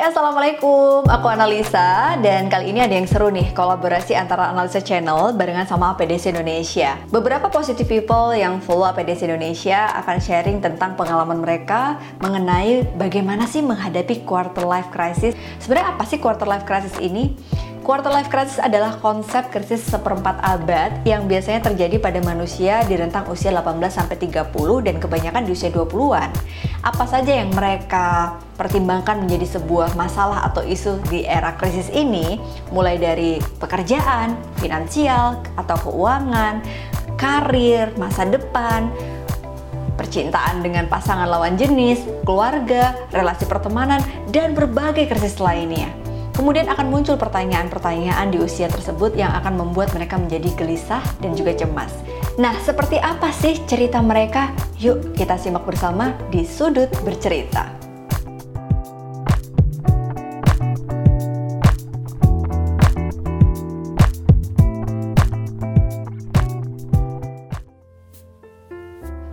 Assalamualaikum. 0.00 1.04
Aku 1.12 1.28
Analisa 1.28 2.16
dan 2.24 2.48
kali 2.48 2.72
ini 2.72 2.80
ada 2.80 2.96
yang 2.96 3.04
seru 3.04 3.28
nih 3.28 3.52
kolaborasi 3.52 4.16
antara 4.16 4.48
Analisa 4.48 4.80
Channel 4.80 5.36
barengan 5.36 5.68
sama 5.68 5.92
APDC 5.92 6.32
Indonesia. 6.32 6.96
Beberapa 7.12 7.52
positive 7.52 7.84
people 7.84 8.32
yang 8.32 8.64
follow 8.64 8.88
APDC 8.88 9.28
Indonesia 9.28 9.92
akan 10.00 10.16
sharing 10.16 10.64
tentang 10.64 10.96
pengalaman 10.96 11.44
mereka 11.44 12.00
mengenai 12.16 12.88
bagaimana 12.96 13.44
sih 13.44 13.60
menghadapi 13.60 14.24
quarter 14.24 14.64
life 14.64 14.88
crisis. 14.88 15.36
Sebenarnya 15.60 15.92
apa 15.92 16.08
sih 16.08 16.16
quarter 16.16 16.48
life 16.48 16.64
crisis 16.64 16.96
ini? 16.96 17.36
Quarter 17.80 18.12
life 18.12 18.28
crisis 18.28 18.60
adalah 18.60 18.96
konsep 19.00 19.48
krisis 19.48 19.80
seperempat 19.84 20.36
abad 20.44 21.00
yang 21.08 21.24
biasanya 21.24 21.64
terjadi 21.72 21.96
pada 21.96 22.20
manusia 22.20 22.84
di 22.84 22.92
rentang 22.96 23.24
usia 23.28 23.52
18 23.52 23.80
sampai 23.88 24.16
30 24.20 24.52
dan 24.84 24.96
kebanyakan 25.00 25.48
di 25.48 25.56
usia 25.56 25.72
20-an. 25.72 26.28
Apa 26.80 27.04
saja 27.04 27.44
yang 27.44 27.52
mereka 27.52 28.40
pertimbangkan 28.56 29.28
menjadi 29.28 29.60
sebuah 29.60 30.00
masalah 30.00 30.48
atau 30.48 30.64
isu 30.64 30.96
di 31.12 31.28
era 31.28 31.52
krisis 31.52 31.92
ini, 31.92 32.40
mulai 32.72 32.96
dari 32.96 33.36
pekerjaan, 33.60 34.32
finansial, 34.56 35.44
atau 35.60 35.76
keuangan, 35.76 36.64
karir, 37.20 37.92
masa 38.00 38.24
depan, 38.24 38.88
percintaan 40.00 40.64
dengan 40.64 40.88
pasangan 40.88 41.28
lawan 41.28 41.60
jenis, 41.60 42.00
keluarga, 42.24 42.96
relasi 43.12 43.44
pertemanan, 43.44 44.00
dan 44.32 44.56
berbagai 44.56 45.04
krisis 45.12 45.36
lainnya. 45.36 45.92
Kemudian 46.32 46.72
akan 46.72 46.88
muncul 46.88 47.20
pertanyaan-pertanyaan 47.20 48.32
di 48.32 48.40
usia 48.40 48.72
tersebut 48.72 49.12
yang 49.12 49.28
akan 49.36 49.60
membuat 49.60 49.92
mereka 49.92 50.16
menjadi 50.16 50.48
gelisah 50.56 51.04
dan 51.20 51.36
juga 51.36 51.52
cemas. 51.52 51.92
Nah, 52.40 52.56
seperti 52.56 52.96
apa 52.96 53.28
sih 53.36 53.52
cerita 53.68 54.00
mereka? 54.00 54.56
Yuk 54.80 55.12
kita 55.12 55.36
simak 55.36 55.60
bersama 55.68 56.16
di 56.32 56.40
Sudut 56.48 56.88
Bercerita. 57.04 57.76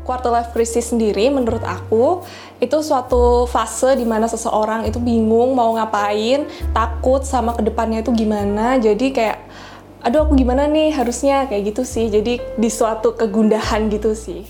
quarter 0.07 0.31
life 0.31 0.55
crisis 0.55 0.95
sendiri 0.95 1.27
menurut 1.27 1.59
aku 1.67 2.23
itu 2.63 2.79
suatu 2.79 3.43
fase 3.43 3.91
di 3.99 4.07
mana 4.07 4.23
seseorang 4.23 4.87
itu 4.87 5.03
bingung 5.03 5.51
mau 5.51 5.75
ngapain, 5.75 6.47
takut 6.71 7.27
sama 7.27 7.51
ke 7.55 7.67
depannya 7.67 7.99
itu 7.99 8.15
gimana. 8.15 8.79
Jadi 8.79 9.11
kayak 9.11 9.37
aduh 10.05 10.25
aku 10.25 10.37
gimana 10.37 10.69
nih 10.69 10.93
harusnya 10.93 11.45
kayak 11.49 11.73
gitu 11.73 11.83
sih. 11.87 12.11
Jadi 12.11 12.39
di 12.39 12.69
suatu 12.69 13.15
kegundahan 13.17 13.89
gitu 13.89 14.13
sih. 14.13 14.45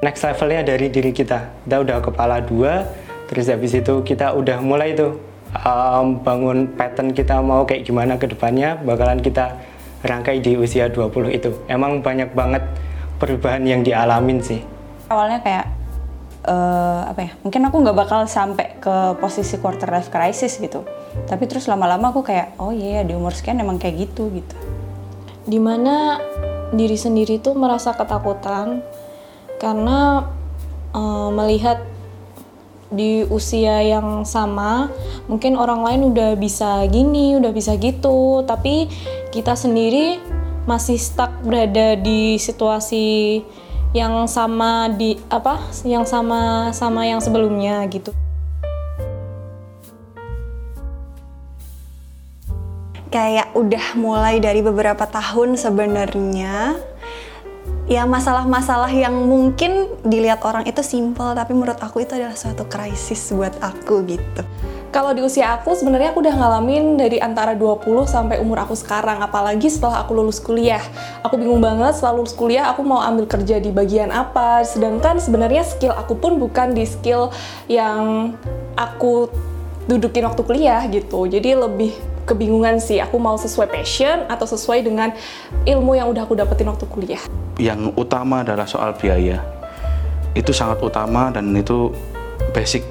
Next 0.00 0.22
levelnya 0.22 0.62
dari 0.62 0.88
diri 0.88 1.10
kita. 1.10 1.66
Kita 1.66 1.76
udah 1.82 1.98
kepala 1.98 2.38
dua, 2.40 2.86
terus 3.26 3.50
habis 3.50 3.74
itu 3.74 4.00
kita 4.06 4.32
udah 4.32 4.62
mulai 4.62 4.94
tuh 4.94 5.18
um, 5.52 6.22
bangun 6.22 6.70
pattern 6.78 7.10
kita 7.10 7.42
mau 7.42 7.66
kayak 7.66 7.84
gimana 7.84 8.14
ke 8.14 8.30
depannya 8.30 8.78
bakalan 8.78 9.18
kita 9.18 9.58
rangkai 10.06 10.38
di 10.38 10.54
usia 10.54 10.86
20 10.86 11.34
itu. 11.34 11.50
Emang 11.66 11.98
banyak 11.98 12.30
banget 12.30 12.62
perubahan 13.18 13.66
yang 13.66 13.82
dialamin 13.82 14.38
sih 14.38 14.62
awalnya 15.10 15.40
kayak 15.42 15.66
uh, 16.46 17.02
apa 17.10 17.20
ya 17.28 17.30
mungkin 17.42 17.60
aku 17.66 17.76
nggak 17.82 17.98
bakal 17.98 18.20
sampai 18.28 18.78
ke 18.78 18.94
posisi 19.18 19.56
quarter 19.58 19.88
life 19.90 20.12
crisis 20.12 20.60
gitu 20.60 20.84
tapi 21.26 21.48
terus 21.50 21.66
lama-lama 21.66 22.12
aku 22.12 22.22
kayak 22.22 22.54
oh 22.60 22.70
iya 22.70 23.02
yeah, 23.02 23.04
di 23.04 23.16
umur 23.16 23.34
sekian 23.34 23.58
emang 23.58 23.80
kayak 23.80 24.08
gitu 24.08 24.30
gitu 24.30 24.54
di 25.48 25.56
mana 25.56 26.20
diri 26.76 27.00
sendiri 27.00 27.40
tuh 27.40 27.56
merasa 27.56 27.96
ketakutan 27.96 28.84
karena 29.56 30.28
uh, 30.92 31.32
melihat 31.32 31.80
di 32.88 33.24
usia 33.28 33.84
yang 33.84 34.24
sama 34.24 34.88
mungkin 35.28 35.60
orang 35.60 35.84
lain 35.84 36.12
udah 36.12 36.36
bisa 36.40 36.84
gini 36.88 37.36
udah 37.36 37.52
bisa 37.52 37.76
gitu 37.76 38.44
tapi 38.48 38.88
kita 39.28 39.52
sendiri 39.56 40.20
masih 40.64 40.96
stuck 40.96 41.32
berada 41.44 41.96
di 42.00 42.36
situasi 42.40 43.40
yang 43.96 44.28
sama 44.28 44.88
di 44.92 45.16
apa 45.32 45.60
yang 45.84 46.04
sama 46.04 46.72
sama 46.76 47.08
yang 47.08 47.20
sebelumnya 47.20 47.84
gitu 47.88 48.12
kayak 53.08 53.56
udah 53.56 53.96
mulai 53.96 54.36
dari 54.40 54.60
beberapa 54.60 55.08
tahun 55.08 55.56
sebenarnya 55.56 56.76
ya 57.88 58.04
masalah-masalah 58.04 58.92
yang 58.92 59.16
mungkin 59.24 59.88
dilihat 60.04 60.44
orang 60.44 60.68
itu 60.68 60.84
simple 60.84 61.32
tapi 61.32 61.56
menurut 61.56 61.80
aku 61.80 62.04
itu 62.04 62.20
adalah 62.20 62.36
suatu 62.36 62.68
krisis 62.68 63.32
buat 63.32 63.56
aku 63.64 64.04
gitu. 64.04 64.44
Kalau 64.88 65.12
di 65.12 65.20
usia 65.20 65.52
aku 65.56 65.76
sebenarnya 65.76 66.16
aku 66.16 66.24
udah 66.24 66.32
ngalamin 66.36 66.96
dari 66.96 67.20
antara 67.20 67.52
20 67.52 68.08
sampai 68.08 68.40
umur 68.40 68.64
aku 68.64 68.72
sekarang 68.72 69.20
apalagi 69.20 69.68
setelah 69.68 70.04
aku 70.04 70.16
lulus 70.16 70.40
kuliah. 70.40 70.80
Aku 71.24 71.36
bingung 71.36 71.60
banget 71.60 71.96
setelah 71.96 72.20
lulus 72.20 72.32
kuliah 72.32 72.72
aku 72.72 72.84
mau 72.84 73.00
ambil 73.04 73.28
kerja 73.28 73.60
di 73.60 73.68
bagian 73.68 74.08
apa. 74.08 74.64
Sedangkan 74.64 75.20
sebenarnya 75.20 75.64
skill 75.64 75.92
aku 75.92 76.16
pun 76.16 76.40
bukan 76.40 76.72
di 76.72 76.88
skill 76.88 77.28
yang 77.68 78.32
aku 78.80 79.28
dudukin 79.88 80.24
waktu 80.24 80.40
kuliah 80.44 80.80
gitu. 80.88 81.28
Jadi 81.28 81.52
lebih 81.52 81.92
kebingungan 82.28 82.76
sih 82.76 83.00
aku 83.00 83.16
mau 83.16 83.40
sesuai 83.40 83.72
passion 83.72 84.28
atau 84.28 84.44
sesuai 84.44 84.84
dengan 84.84 85.16
ilmu 85.64 85.96
yang 85.96 86.12
udah 86.12 86.28
aku 86.28 86.36
dapetin 86.36 86.68
waktu 86.68 86.84
kuliah 86.84 87.22
yang 87.56 87.90
utama 87.96 88.44
adalah 88.44 88.68
soal 88.68 88.92
biaya 88.92 89.40
itu 90.36 90.52
sangat 90.52 90.78
utama 90.84 91.32
dan 91.32 91.50
itu 91.56 91.88
basic 92.52 92.84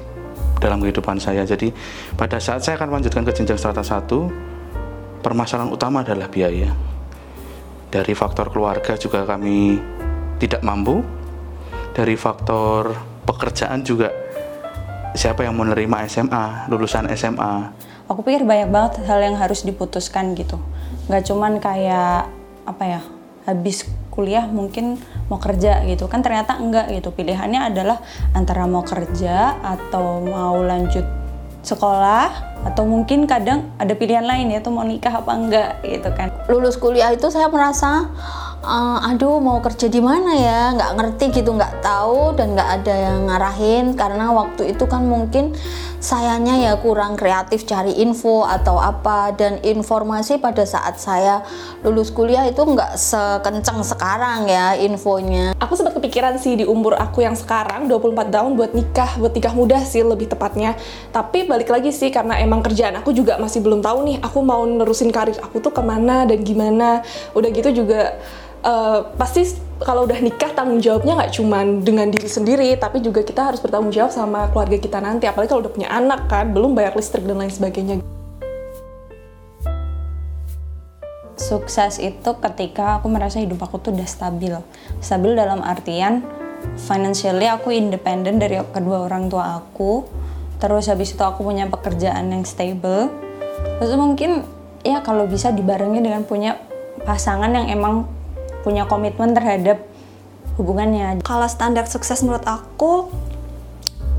dalam 0.58 0.82
kehidupan 0.82 1.16
saya. 1.22 1.46
Jadi 1.46 1.70
pada 2.18 2.42
saat 2.42 2.62
saya 2.62 2.76
akan 2.76 2.92
melanjutkan 2.92 3.22
ke 3.24 3.32
jenjang 3.34 3.58
strata 3.58 3.82
1, 3.82 5.22
permasalahan 5.22 5.70
utama 5.70 6.02
adalah 6.02 6.26
biaya. 6.28 6.74
Dari 7.88 8.12
faktor 8.12 8.52
keluarga 8.52 8.98
juga 9.00 9.24
kami 9.24 9.80
tidak 10.36 10.60
mampu. 10.60 11.00
Dari 11.96 12.14
faktor 12.14 12.94
pekerjaan 13.26 13.82
juga 13.82 14.12
siapa 15.16 15.42
yang 15.42 15.56
menerima 15.56 16.06
SMA, 16.06 16.68
lulusan 16.70 17.10
SMA. 17.16 17.87
Aku 18.08 18.24
pikir 18.24 18.48
banyak 18.48 18.72
banget 18.72 19.04
hal 19.04 19.20
yang 19.20 19.36
harus 19.36 19.68
diputuskan 19.68 20.32
gitu. 20.32 20.56
Nggak 21.12 21.28
cuman 21.28 21.60
kayak 21.60 22.32
apa 22.64 22.84
ya, 22.88 23.00
habis 23.44 23.84
kuliah 24.08 24.48
mungkin 24.48 24.96
mau 25.28 25.36
kerja 25.36 25.84
gitu. 25.84 26.08
Kan 26.08 26.24
ternyata 26.24 26.56
enggak 26.56 26.88
gitu. 26.88 27.12
Pilihannya 27.12 27.68
adalah 27.68 28.00
antara 28.32 28.64
mau 28.64 28.80
kerja 28.80 29.60
atau 29.60 30.24
mau 30.24 30.56
lanjut 30.64 31.04
sekolah 31.60 32.48
atau 32.64 32.88
mungkin 32.88 33.28
kadang 33.28 33.70
ada 33.76 33.92
pilihan 33.92 34.24
lain 34.24 34.50
ya 34.50 34.64
tuh 34.64 34.72
mau 34.72 34.88
nikah 34.88 35.12
apa 35.12 35.32
enggak 35.36 35.70
gitu 35.84 36.08
kan. 36.16 36.32
Lulus 36.48 36.80
kuliah 36.80 37.12
itu 37.12 37.28
saya 37.28 37.52
merasa 37.52 38.08
uh, 38.62 38.98
aduh 39.04 39.38
mau 39.38 39.58
kerja 39.62 39.86
di 39.86 40.00
mana 40.02 40.34
ya? 40.34 40.60
Nggak 40.74 40.92
ngerti 40.98 41.24
gitu 41.42 41.54
nggak 41.54 41.82
tahu 41.82 42.34
dan 42.34 42.54
nggak 42.54 42.70
ada 42.82 42.94
yang 42.94 43.18
ngarahin. 43.30 43.86
Karena 43.94 44.30
waktu 44.34 44.74
itu 44.74 44.84
kan 44.90 45.06
mungkin 45.06 45.54
sayanya 45.98 46.54
ya 46.62 46.72
kurang 46.78 47.18
kreatif 47.18 47.66
cari 47.66 47.98
info 47.98 48.46
atau 48.46 48.78
apa. 48.78 49.34
Dan 49.34 49.62
informasi 49.62 50.38
pada 50.42 50.62
saat 50.66 50.98
saya 50.98 51.42
lulus 51.82 52.10
kuliah 52.10 52.46
itu 52.46 52.58
nggak 52.58 52.98
sekencang 52.98 53.82
sekarang 53.86 54.50
ya 54.50 54.74
infonya. 54.78 55.54
Aku 55.62 55.78
sempat 55.78 55.94
kepikiran 55.98 56.38
sih 56.38 56.58
di 56.58 56.64
umur 56.66 56.98
aku 56.98 57.22
yang 57.22 57.38
sekarang 57.38 57.86
24 57.86 58.34
tahun 58.34 58.50
buat 58.58 58.72
nikah 58.74 59.10
buat 59.18 59.32
nikah 59.34 59.54
muda 59.54 59.78
sih 59.82 60.02
lebih 60.02 60.30
tepatnya. 60.30 60.74
Tapi 61.14 61.46
balik 61.46 61.70
lagi 61.70 61.94
sih 61.94 62.10
karena 62.10 62.38
emang 62.42 62.62
kerjaan 62.62 62.98
aku 62.98 63.14
juga 63.14 63.38
masih 63.38 63.62
belum 63.62 63.82
tahu 63.82 64.06
nih 64.06 64.16
aku 64.22 64.38
mau 64.42 64.62
nerusin 64.66 65.10
karir 65.14 65.38
aku 65.42 65.62
tuh 65.62 65.70
ke 65.74 65.82
mana 65.82 66.26
dan 66.26 66.42
gimana. 66.42 67.02
Udah 67.34 67.50
gitu 67.50 67.84
juga 67.84 68.18
uh, 68.64 69.14
pasti 69.14 69.46
kalau 69.78 70.10
udah 70.10 70.18
nikah 70.18 70.50
tanggung 70.54 70.82
jawabnya 70.82 71.14
nggak 71.14 71.32
cuma 71.38 71.62
dengan 71.62 72.10
diri 72.10 72.26
sendiri 72.26 72.74
tapi 72.74 72.98
juga 72.98 73.22
kita 73.22 73.54
harus 73.54 73.62
bertanggung 73.62 73.94
jawab 73.94 74.10
sama 74.10 74.50
keluarga 74.50 74.78
kita 74.78 74.98
nanti. 74.98 75.30
Apalagi 75.30 75.50
kalau 75.50 75.62
udah 75.66 75.72
punya 75.74 75.88
anak 75.90 76.26
kan 76.26 76.50
belum 76.50 76.74
bayar 76.74 76.98
listrik 76.98 77.22
dan 77.26 77.38
lain 77.38 77.52
sebagainya. 77.52 78.02
Sukses 81.38 81.96
itu 82.02 82.30
ketika 82.42 83.00
aku 83.00 83.06
merasa 83.08 83.38
hidup 83.40 83.62
aku 83.62 83.78
tuh 83.78 83.94
udah 83.94 84.08
stabil. 84.08 84.52
Stabil 84.98 85.32
dalam 85.38 85.62
artian 85.62 86.26
financially 86.76 87.46
aku 87.46 87.70
independen 87.70 88.42
dari 88.42 88.58
kedua 88.74 89.06
orang 89.06 89.30
tua 89.30 89.62
aku. 89.62 90.04
Terus 90.58 90.90
habis 90.90 91.14
itu 91.14 91.22
aku 91.22 91.46
punya 91.46 91.70
pekerjaan 91.70 92.34
yang 92.34 92.42
stable. 92.42 93.14
Terus 93.78 93.94
mungkin 93.94 94.42
ya 94.82 95.00
kalau 95.06 95.30
bisa 95.30 95.54
dibarengi 95.54 96.02
dengan 96.02 96.26
punya 96.26 96.58
pasangan 97.06 97.54
yang 97.54 97.70
emang 97.70 98.17
punya 98.62 98.84
komitmen 98.86 99.34
terhadap 99.34 99.84
hubungannya. 100.58 101.22
Kalau 101.22 101.46
standar 101.46 101.86
sukses 101.86 102.20
menurut 102.26 102.44
aku 102.44 103.08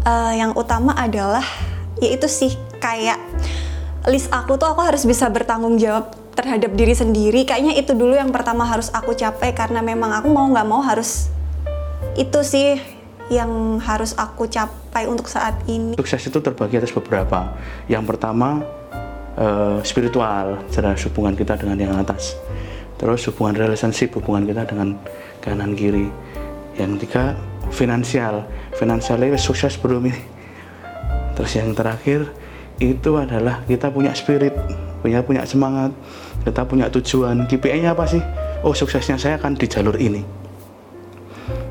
uh, 0.07 0.33
yang 0.33 0.55
utama 0.55 0.95
adalah 0.95 1.43
yaitu 1.99 2.31
sih 2.31 2.55
kayak 2.79 3.19
list 4.07 4.31
aku 4.31 4.55
tuh 4.55 4.71
aku 4.71 4.79
harus 4.79 5.03
bisa 5.03 5.27
bertanggung 5.27 5.75
jawab 5.75 6.15
terhadap 6.39 6.71
diri 6.71 6.95
sendiri. 6.95 7.43
Kayaknya 7.43 7.75
itu 7.75 7.91
dulu 7.91 8.15
yang 8.15 8.31
pertama 8.31 8.63
harus 8.63 8.87
aku 8.95 9.11
capai 9.11 9.51
karena 9.51 9.83
memang 9.83 10.15
aku 10.15 10.31
mau 10.31 10.47
nggak 10.47 10.67
mau 10.67 10.79
harus 10.79 11.27
itu 12.15 12.39
sih 12.41 12.79
yang 13.29 13.77
harus 13.83 14.15
aku 14.17 14.49
capai 14.49 15.05
untuk 15.05 15.29
saat 15.29 15.59
ini? 15.69 15.93
Sukses 15.99 16.31
itu 16.31 16.39
terbagi 16.41 16.79
atas 16.81 16.95
beberapa. 16.95 17.53
Yang 17.85 18.15
pertama 18.15 18.63
eh, 19.37 19.77
spiritual, 19.85 20.63
jelas 20.71 21.03
hubungan 21.05 21.35
kita 21.37 21.59
dengan 21.59 21.77
yang 21.77 21.93
atas. 21.99 22.33
Terus 22.99 23.25
hubungan 23.31 23.55
relationship, 23.55 24.11
hubungan 24.19 24.43
kita 24.43 24.67
dengan 24.67 24.99
kanan 25.39 25.73
kiri. 25.73 26.11
Yang 26.75 26.99
ketiga 26.99 27.39
finansial, 27.71 28.43
finansialnya 28.75 29.39
sukses 29.39 29.79
belum 29.79 30.11
ini. 30.11 30.21
Terus 31.39 31.51
yang 31.55 31.71
terakhir 31.71 32.27
itu 32.83 33.15
adalah 33.15 33.63
kita 33.63 33.87
punya 33.87 34.11
spirit, 34.11 34.51
punya 34.99 35.23
punya 35.23 35.47
semangat, 35.47 35.95
kita 36.43 36.67
punya 36.67 36.91
tujuan. 36.91 37.47
KPI-nya 37.47 37.95
apa 37.95 38.03
sih? 38.03 38.19
Oh 38.67 38.75
suksesnya 38.75 39.15
saya 39.15 39.39
akan 39.39 39.55
di 39.55 39.65
jalur 39.71 39.95
ini 39.95 40.39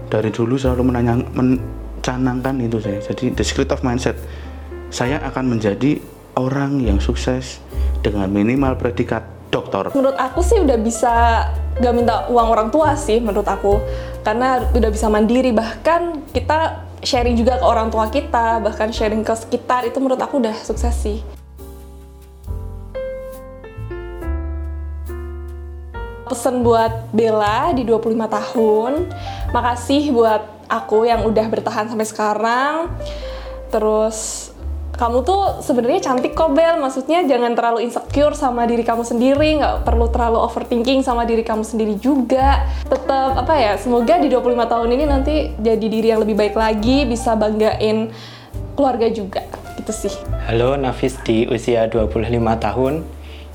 dari 0.08 0.32
dulu 0.32 0.56
selalu 0.56 0.88
menanyang, 0.88 1.20
mencanangkan 1.36 2.56
itu 2.64 2.80
saya. 2.80 2.98
Jadi 3.04 3.36
the 3.36 3.44
secret 3.44 3.70
of 3.70 3.84
mindset, 3.84 4.16
saya 4.88 5.20
akan 5.20 5.56
menjadi 5.56 6.00
orang 6.34 6.80
yang 6.80 6.98
sukses 6.98 7.60
dengan 8.00 8.32
minimal 8.32 8.74
predikat 8.80 9.24
dokter. 9.48 9.90
Menurut 9.92 10.16
aku 10.16 10.40
sih 10.44 10.60
udah 10.60 10.78
bisa 10.80 11.14
gak 11.78 11.94
minta 11.94 12.26
uang 12.28 12.48
orang 12.52 12.68
tua 12.68 12.98
sih 12.98 13.22
menurut 13.22 13.46
aku 13.46 13.78
karena 14.26 14.66
udah 14.74 14.90
bisa 14.90 15.06
mandiri 15.06 15.54
bahkan 15.54 16.20
kita 16.34 16.84
sharing 17.00 17.38
juga 17.38 17.56
ke 17.62 17.64
orang 17.64 17.88
tua 17.88 18.10
kita 18.10 18.58
bahkan 18.58 18.90
sharing 18.90 19.22
ke 19.22 19.30
sekitar 19.32 19.86
itu 19.86 19.96
menurut 20.02 20.18
aku 20.18 20.42
udah 20.42 20.54
sukses 20.58 20.92
sih. 20.98 21.22
pesan 26.28 26.60
buat 26.60 27.08
Bella 27.10 27.72
di 27.72 27.82
25 27.88 28.14
tahun. 28.28 28.92
Makasih 29.50 30.12
buat 30.12 30.68
aku 30.68 31.08
yang 31.08 31.24
udah 31.24 31.46
bertahan 31.48 31.88
sampai 31.88 32.04
sekarang. 32.04 32.92
Terus 33.72 34.47
kamu 34.98 35.22
tuh 35.22 35.62
sebenarnya 35.62 36.10
cantik 36.10 36.34
kok 36.34 36.58
Bel, 36.58 36.74
maksudnya 36.82 37.22
jangan 37.22 37.54
terlalu 37.54 37.86
insecure 37.86 38.34
sama 38.34 38.66
diri 38.66 38.82
kamu 38.82 39.06
sendiri, 39.06 39.62
nggak 39.62 39.86
perlu 39.86 40.10
terlalu 40.10 40.42
overthinking 40.42 41.06
sama 41.06 41.22
diri 41.22 41.46
kamu 41.46 41.62
sendiri 41.62 41.94
juga. 42.02 42.66
Tetap 42.90 43.38
apa 43.38 43.54
ya, 43.54 43.72
semoga 43.78 44.18
di 44.18 44.26
25 44.26 44.58
tahun 44.66 44.88
ini 44.90 45.04
nanti 45.06 45.34
jadi 45.54 45.86
diri 45.86 46.10
yang 46.10 46.26
lebih 46.26 46.34
baik 46.34 46.58
lagi, 46.58 47.06
bisa 47.06 47.38
banggain 47.38 48.10
keluarga 48.74 49.06
juga, 49.06 49.46
gitu 49.78 49.94
sih. 49.94 50.14
Halo 50.50 50.74
Nafis 50.74 51.14
di 51.22 51.46
usia 51.46 51.86
25 51.86 52.18
tahun, 52.58 53.06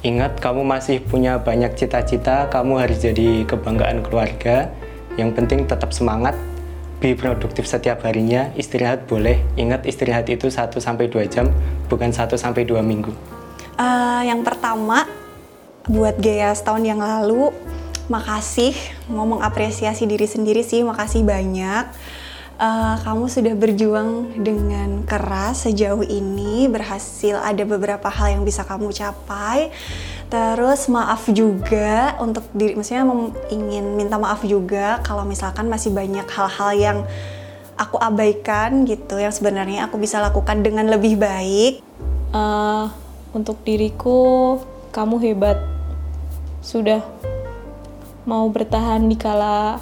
Ingat, 0.04 0.40
kamu 0.44 0.68
masih 0.68 1.00
punya 1.00 1.40
banyak 1.40 1.80
cita-cita, 1.80 2.52
kamu 2.52 2.88
harus 2.88 3.00
jadi 3.00 3.48
kebanggaan 3.48 4.04
keluarga. 4.04 4.68
Yang 5.16 5.40
penting 5.40 5.60
tetap 5.64 5.96
semangat, 5.96 6.36
be 7.04 7.20
produktif 7.20 7.68
setiap 7.68 8.08
harinya, 8.08 8.56
istirahat 8.56 9.12
boleh. 9.12 9.44
Ingat, 9.60 9.84
istirahat 9.84 10.32
itu 10.32 10.48
1-2 10.48 10.80
jam, 11.28 11.52
bukan 11.92 12.16
1-2 12.16 12.80
minggu. 12.80 13.12
Uh, 13.76 14.24
yang 14.24 14.40
pertama, 14.48 15.04
buat 15.84 16.16
gaya 16.16 16.56
setahun 16.56 16.88
yang 16.88 17.04
lalu, 17.04 17.52
makasih, 18.08 18.72
ngomong 19.12 19.44
apresiasi 19.44 20.08
diri 20.08 20.32
sendiri 20.32 20.64
sih, 20.64 20.80
makasih 20.88 21.28
banyak 21.28 21.92
uh, 22.64 22.96
kamu 23.02 23.26
sudah 23.30 23.54
berjuang 23.58 24.40
dengan 24.42 25.04
keras 25.04 25.66
sejauh 25.68 26.06
ini, 26.06 26.72
berhasil 26.72 27.40
ada 27.40 27.64
beberapa 27.68 28.08
hal 28.08 28.40
yang 28.40 28.44
bisa 28.48 28.64
kamu 28.64 28.96
capai. 28.96 29.74
Terus 30.34 30.90
maaf 30.90 31.30
juga 31.30 32.18
untuk 32.18 32.42
diri, 32.58 32.74
maksudnya 32.74 33.06
ingin 33.54 33.94
minta 33.94 34.18
maaf 34.18 34.42
juga 34.42 34.98
kalau 35.06 35.30
misalkan 35.30 35.70
masih 35.70 35.94
banyak 35.94 36.26
hal-hal 36.26 36.72
yang 36.74 36.98
aku 37.78 38.02
abaikan 38.02 38.82
gitu, 38.90 39.22
yang 39.22 39.30
sebenarnya 39.30 39.86
aku 39.86 40.02
bisa 40.02 40.18
lakukan 40.18 40.66
dengan 40.66 40.90
lebih 40.90 41.22
baik. 41.22 41.86
Uh, 42.34 42.90
untuk 43.30 43.62
diriku, 43.62 44.58
kamu 44.90 45.22
hebat. 45.22 45.62
Sudah 46.66 47.06
mau 48.26 48.50
bertahan 48.50 49.06
di 49.06 49.14
kala 49.14 49.78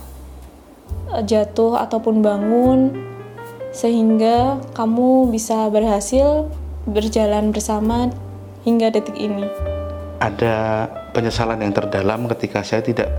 Eh, 1.12 1.24
jatuh 1.28 1.76
ataupun 1.76 2.24
bangun 2.24 2.96
sehingga 3.76 4.64
kamu 4.72 5.28
bisa 5.28 5.68
berhasil 5.68 6.48
berjalan 6.88 7.52
bersama 7.52 8.12
hingga 8.64 8.92
detik 8.96 9.20
ini. 9.20 9.71
Ada 10.22 10.86
penyesalan 11.18 11.66
yang 11.66 11.74
terdalam 11.74 12.30
ketika 12.30 12.62
saya 12.62 12.86
tidak 12.86 13.10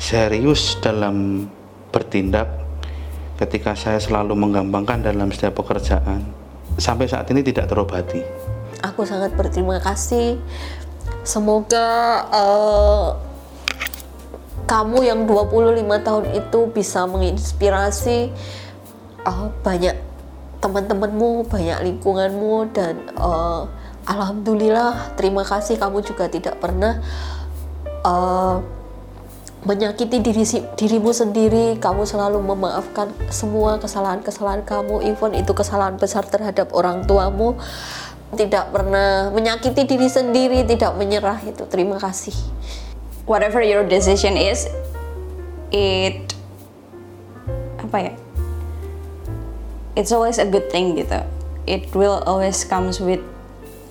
serius 0.00 0.80
dalam 0.80 1.44
bertindak 1.92 2.48
ketika 3.36 3.72
saya 3.72 4.00
selalu 4.00 4.36
menggampangkan 4.36 5.00
dalam 5.00 5.32
setiap 5.32 5.60
pekerjaan 5.60 6.24
sampai 6.76 7.08
saat 7.08 7.28
ini 7.32 7.40
tidak 7.40 7.68
terobati. 7.72 8.20
Aku 8.84 9.04
sangat 9.04 9.32
berterima 9.36 9.80
kasih. 9.80 10.40
Semoga 11.24 11.88
uh, 12.32 13.08
kamu 14.64 15.04
yang 15.04 15.20
25 15.28 16.06
tahun 16.06 16.24
itu 16.36 16.60
bisa 16.72 17.04
menginspirasi 17.04 18.32
uh, 19.24 19.52
banyak 19.60 19.96
teman-temanmu, 20.60 21.48
banyak 21.48 21.78
lingkunganmu 21.80 22.72
dan 22.72 22.94
uh, 23.16 23.64
alhamdulillah 24.08 25.16
terima 25.16 25.44
kasih 25.44 25.76
kamu 25.76 26.04
juga 26.04 26.28
tidak 26.28 26.60
pernah 26.60 27.00
uh, 28.04 28.60
menyakiti 29.64 30.24
diri 30.24 30.44
dirimu 30.76 31.12
sendiri. 31.12 31.76
Kamu 31.76 32.08
selalu 32.08 32.40
memaafkan 32.40 33.12
semua 33.28 33.76
kesalahan-kesalahan 33.76 34.64
kamu, 34.64 35.04
even 35.04 35.36
itu 35.36 35.52
kesalahan 35.52 36.00
besar 36.00 36.24
terhadap 36.24 36.72
orang 36.72 37.04
tuamu. 37.04 37.60
Tidak 38.30 38.70
pernah 38.70 39.28
menyakiti 39.34 39.84
diri 39.84 40.06
sendiri, 40.06 40.62
tidak 40.64 40.96
menyerah 40.96 41.42
itu. 41.44 41.66
Terima 41.66 41.98
kasih 41.98 42.32
whatever 43.30 43.62
your 43.62 43.86
decision 43.86 44.34
is 44.34 44.66
it 45.70 46.34
apa 47.78 48.10
ya 48.10 48.14
it's 49.94 50.10
always 50.10 50.42
a 50.42 50.46
good 50.50 50.66
thing 50.66 50.98
gitu 50.98 51.22
it 51.70 51.86
will 51.94 52.26
always 52.26 52.66
comes 52.66 52.98
with 52.98 53.22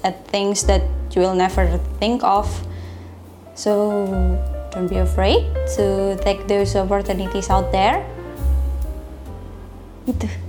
a 0.03 0.11
things 0.31 0.63
that 0.65 0.81
you 1.11 1.21
will 1.21 1.35
never 1.35 1.79
think 1.99 2.23
of. 2.23 2.47
So 3.55 4.01
don't 4.71 4.87
be 4.87 4.97
afraid 4.97 5.45
to 5.75 6.17
take 6.21 6.47
those 6.47 6.75
opportunities 6.75 7.49
out 7.49 7.71
there. 7.71 8.05
Gitu 10.07 10.48